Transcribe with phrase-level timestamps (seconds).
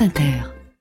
[0.00, 0.32] France Inter.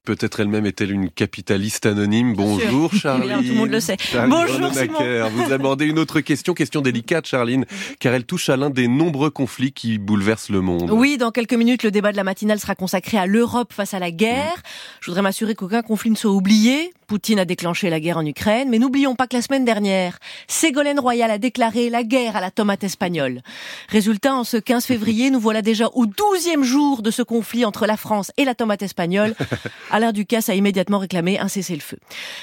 [0.05, 2.35] Peut-être elle-même est-elle une capitaliste anonyme.
[2.35, 3.39] Bonjour Charline.
[3.39, 3.97] tout le monde le sait.
[3.99, 5.29] Charline Bonjour Vanhoenacker.
[5.31, 7.65] Vous abordez une autre question, question délicate Charline,
[7.99, 10.89] car elle touche à l'un des nombreux conflits qui bouleversent le monde.
[10.91, 13.99] Oui, dans quelques minutes, le débat de la matinale sera consacré à l'Europe face à
[13.99, 14.55] la guerre.
[15.01, 16.93] Je voudrais m'assurer qu'aucun conflit ne soit oublié.
[17.09, 20.99] Poutine a déclenché la guerre en Ukraine, mais n'oublions pas que la semaine dernière, Ségolène
[20.99, 23.41] Royal a déclaré la guerre à la tomate espagnole.
[23.87, 27.87] Résultat, en ce 15 février, nous voilà déjà au 12e jour de ce conflit entre
[27.87, 29.33] la France et la tomate espagnole.
[29.89, 31.97] Alain Ducasse a immédiatement réclamé un cessez-le-feu.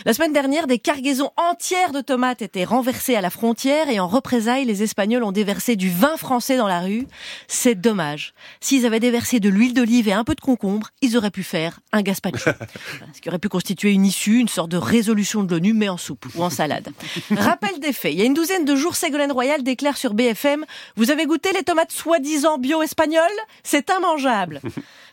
[0.04, 4.08] La semaine dernière, des cargaisons entières de tomates étaient renversées à la frontière et en
[4.08, 7.06] représailles, les Espagnols ont déversé du vin français dans la rue.
[7.46, 8.34] C'est dommage.
[8.60, 11.78] S'ils avaient déversé de l'huile d'olive et un peu de concombre, ils auraient pu faire
[11.92, 12.50] un gazpacho.
[13.14, 15.98] Ce qui aurait pu constituer une issue, une sorte de résolution de l'ONU, mais en
[15.98, 16.88] soupe ou en salade.
[17.30, 18.12] Rappel des faits.
[18.14, 20.64] Il y a une douzaine de jours, Ségolène Royal déclare sur BFM
[20.96, 23.22] Vous avez goûté les tomates soi-disant bio espagnoles?
[23.62, 24.60] C'est immangeable.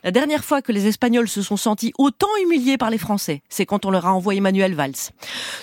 [0.03, 3.65] La dernière fois que les Espagnols se sont sentis autant humiliés par les Français, c'est
[3.65, 5.11] quand on leur a envoyé Manuel Valls.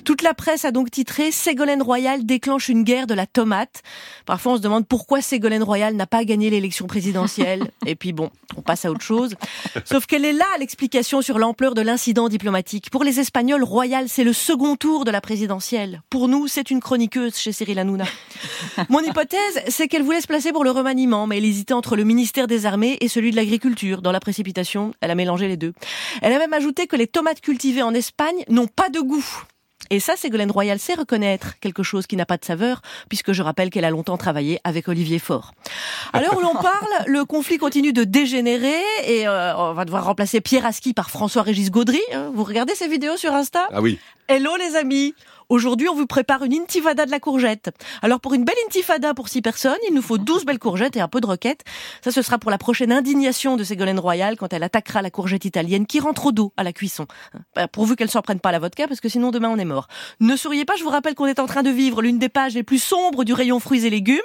[0.05, 3.83] Toute la presse a donc titré Ségolène Royal déclenche une guerre de la tomate.
[4.25, 7.71] Parfois on se demande pourquoi Ségolène Royal n'a pas gagné l'élection présidentielle.
[7.87, 9.35] Et puis bon, on passe à autre chose.
[9.85, 12.89] Sauf qu'elle est là l'explication sur l'ampleur de l'incident diplomatique.
[12.89, 16.01] Pour les Espagnols, Royal c'est le second tour de la présidentielle.
[16.09, 18.07] Pour nous, c'est une chroniqueuse chez Cyril Hanouna.
[18.89, 22.05] Mon hypothèse, c'est qu'elle voulait se placer pour le remaniement, mais elle hésitait entre le
[22.05, 24.01] ministère des Armées et celui de l'Agriculture.
[24.01, 25.73] Dans la précipitation, elle a mélangé les deux.
[26.23, 29.27] Elle a même ajouté que les tomates cultivées en Espagne n'ont pas de goût.
[29.91, 33.43] Et ça, Ségolène Royal sait reconnaître quelque chose qui n'a pas de saveur, puisque je
[33.43, 35.53] rappelle qu'elle a longtemps travaillé avec Olivier Faure.
[36.13, 40.05] À l'heure où l'on parle, le conflit continue de dégénérer et euh, on va devoir
[40.05, 42.01] remplacer Pierre Aski par François-Régis Gaudry.
[42.13, 42.31] hein.
[42.33, 43.67] Vous regardez ces vidéos sur Insta?
[43.73, 43.99] Ah oui.
[44.29, 45.13] Hello les amis
[45.51, 47.71] Aujourd'hui, on vous prépare une intifada de la courgette.
[48.03, 51.01] Alors pour une belle intifada pour six personnes, il nous faut 12 belles courgettes et
[51.01, 51.65] un peu de roquette.
[52.05, 55.45] Ça, ce sera pour la prochaine indignation de Ségolène Royal quand elle attaquera la courgette
[55.45, 57.09] italienne qui rentre au dos à la cuisson.
[57.57, 59.65] Bah, pourvu qu'elle s'en prenne pas à la vodka parce que sinon demain on est
[59.65, 59.89] mort.
[60.21, 62.55] Ne souriez pas, je vous rappelle qu'on est en train de vivre l'une des pages
[62.55, 64.21] les plus sombres du rayon fruits et légumes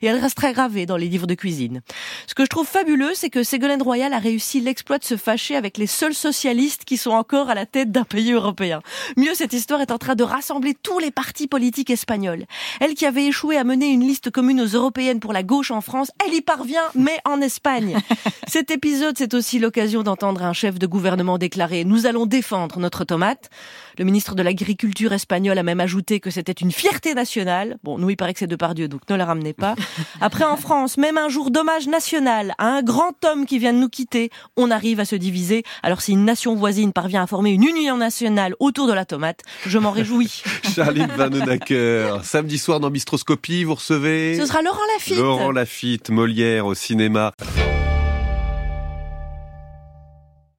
[0.00, 1.82] et elle restera gravée dans les livres de cuisine.
[2.26, 5.56] Ce que je trouve fabuleux, c'est que Ségolène Royal a réussi l'exploit de se fâcher
[5.56, 8.80] avec les seuls socialistes qui sont encore à la tête d'un pays européen.
[9.18, 10.24] Mieux, cette histoire est en train de
[10.70, 12.46] rassembler tous les partis politiques espagnols.
[12.80, 15.80] Elle qui avait échoué à mener une liste commune aux européennes pour la gauche en
[15.80, 17.98] France, elle y parvient, mais en Espagne.
[18.48, 23.04] Cet épisode, c'est aussi l'occasion d'entendre un chef de gouvernement déclarer «Nous allons défendre notre
[23.04, 23.50] tomate».
[23.98, 27.76] Le ministre de l'Agriculture espagnol a même ajouté que c'était une fierté nationale.
[27.84, 29.74] Bon, nous, il paraît que c'est de Pardieu, donc ne la ramenez pas.
[30.22, 33.78] Après, en France, même un jour d'hommage national à un grand homme qui vient de
[33.78, 35.64] nous quitter, on arrive à se diviser.
[35.82, 39.40] Alors si une nation voisine parvient à former une union nationale autour de la tomate,
[39.66, 40.42] je m'en réjouis.
[40.74, 42.20] Charline Vanhoenacker.
[42.22, 45.18] Samedi soir dans Bistroscopie, vous recevez Ce sera Laurent Lafitte.
[45.18, 47.32] Laurent Lafitte, Molière au cinéma.